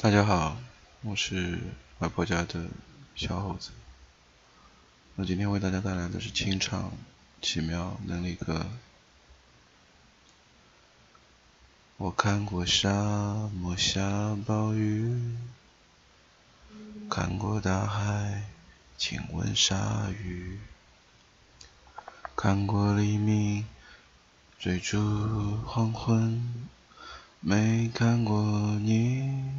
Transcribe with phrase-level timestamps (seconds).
[0.00, 0.56] 大家好，
[1.02, 1.58] 我是
[1.98, 2.68] 外婆家的
[3.16, 3.70] 小猴子。
[5.16, 6.84] 那今天为大家带来的是清唱
[7.42, 8.60] 《奇妙能力歌》。
[11.96, 12.88] 我看过沙
[13.60, 15.36] 漠下暴雨，
[17.10, 18.44] 看过大海
[18.96, 20.60] 亲吻鲨鱼，
[22.36, 23.66] 看过黎明
[24.60, 26.68] 追逐黄昏，
[27.40, 28.38] 没看过
[28.78, 29.58] 你。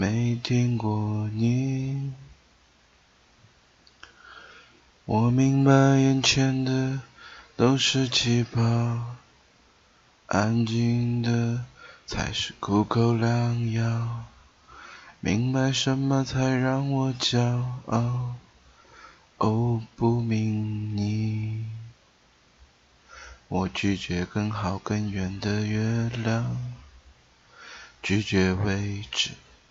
[0.00, 2.12] 没听过你，
[5.06, 7.00] 我明白眼前的
[7.56, 9.16] 都是气泡，
[10.26, 11.64] 安静的
[12.06, 14.26] 才是苦口良药。
[15.18, 18.36] 明白什么才让我骄傲？
[19.38, 21.66] 哦，不明你，
[23.48, 26.56] 我拒绝更好更远的月亮，
[28.00, 29.32] 拒绝未知。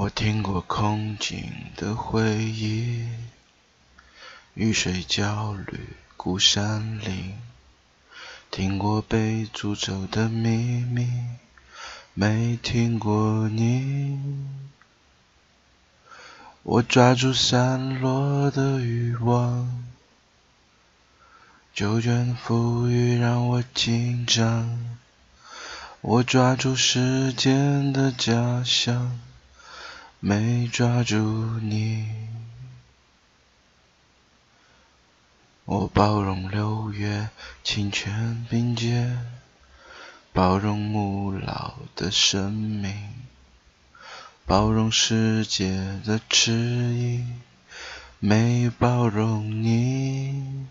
[0.00, 3.08] 我听过空境的回忆，
[4.54, 7.34] 雨水焦虑孤山林，
[8.48, 11.10] 听过被诅咒的秘密，
[12.14, 14.20] 没听过你。
[16.62, 19.84] 我抓住散落的欲望，
[21.74, 24.96] 久卷浮雨让我紧张。
[26.00, 29.18] 我抓住时间的假象。
[30.20, 31.16] 没抓住
[31.60, 32.08] 你，
[35.64, 37.28] 我包容六月
[37.62, 39.24] 清泉并肩，
[40.32, 43.14] 包容暮老的生命，
[44.44, 45.70] 包容世界
[46.04, 47.24] 的迟疑，
[48.18, 50.66] 没包容你。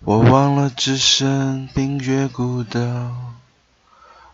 [0.00, 3.35] 我忘了置身冰月孤岛。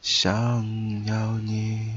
[0.00, 1.92] 想要你。